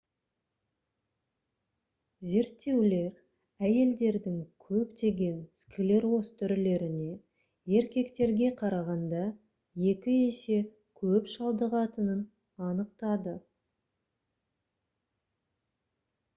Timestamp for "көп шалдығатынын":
11.03-12.25